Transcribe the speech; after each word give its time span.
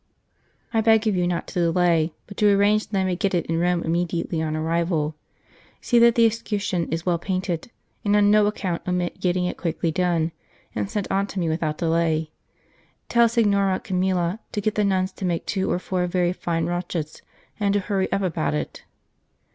I 0.73 0.81
beg 0.81 1.05
of 1.05 1.15
you 1.15 1.27
not 1.27 1.45
to 1.49 1.59
delay, 1.59 2.11
but 2.25 2.35
to 2.37 2.49
arrange 2.51 2.87
that 2.87 2.97
I 2.97 3.03
may 3.03 3.15
get 3.15 3.35
it 3.35 3.45
in 3.45 3.59
Rome 3.59 3.83
immediately 3.83 4.41
on 4.41 4.55
arrival. 4.55 5.13
See 5.79 5.99
that 5.99 6.15
the 6.15 6.25
escutcheon 6.25 6.91
is 6.91 7.05
well 7.05 7.19
painted, 7.19 7.69
and 8.03 8.15
on 8.15 8.31
no 8.31 8.47
account 8.47 8.81
omit 8.87 9.19
getting 9.19 9.45
it 9.45 9.57
quickly 9.57 9.91
done, 9.91 10.31
and 10.73 10.89
sent 10.89 11.05
on 11.11 11.27
to 11.27 11.39
me 11.39 11.49
without 11.49 11.77
delay. 11.77 12.31
Tell 13.09 13.29
Signora 13.29 13.79
Camilla 13.79 14.39
to 14.53 14.59
get 14.59 14.73
the 14.73 14.83
Nuns 14.83 15.11
to 15.11 15.23
make 15.23 15.45
two 15.45 15.69
or 15.69 15.77
four 15.77 16.07
very 16.07 16.33
fine 16.33 16.65
rochets, 16.65 17.21
and 17.59 17.71
to 17.75 17.79
hurry 17.81 18.11
up 18.11 18.23
about 18.23 18.55
it. 18.55 18.83